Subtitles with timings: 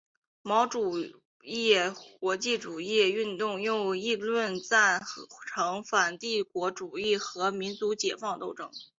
[0.41, 0.97] 毛主
[1.61, 1.75] 义
[2.19, 4.99] 国际主义运动用舆论赞
[5.53, 8.71] 成反帝国主义和民族解放斗争。